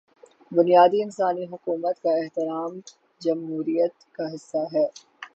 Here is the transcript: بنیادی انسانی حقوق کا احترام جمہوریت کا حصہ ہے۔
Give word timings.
بنیادی 0.51 1.01
انسانی 1.03 1.45
حقوق 1.45 2.01
کا 2.03 2.11
احترام 2.13 2.79
جمہوریت 3.21 4.13
کا 4.13 4.23
حصہ 4.33 4.63
ہے۔ 4.73 4.85